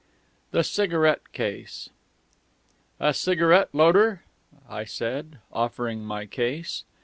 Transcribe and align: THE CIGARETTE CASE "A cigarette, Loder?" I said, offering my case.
THE 0.49 0.63
CIGARETTE 0.63 1.31
CASE 1.31 1.91
"A 2.99 3.13
cigarette, 3.13 3.69
Loder?" 3.71 4.23
I 4.67 4.83
said, 4.83 5.37
offering 5.53 6.03
my 6.03 6.25
case. 6.25 6.85